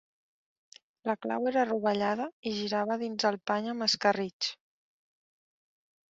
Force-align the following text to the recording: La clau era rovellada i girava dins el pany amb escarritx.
La 1.09 1.13
clau 1.25 1.43
era 1.49 1.65
rovellada 1.67 2.25
i 2.51 2.53
girava 2.59 2.97
dins 3.01 3.25
el 3.31 3.37
pany 3.51 3.67
amb 3.73 3.85
escarritx. 3.87 4.49